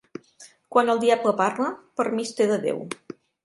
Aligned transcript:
Quan 0.75 0.89
el 0.93 1.03
diable 1.03 1.35
parla, 1.43 1.69
permís 2.03 2.35
té 2.41 2.51
de 2.55 2.61
Déu. 2.69 2.85